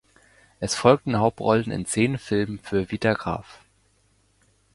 Es 0.59 0.73
folgten 0.73 1.19
Hauptrollen 1.19 1.71
in 1.71 1.85
zehn 1.85 2.17
Filmen 2.17 2.57
für 2.57 2.89
Vitagraph. 2.89 3.59